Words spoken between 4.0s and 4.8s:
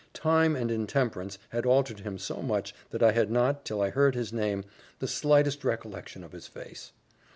his name,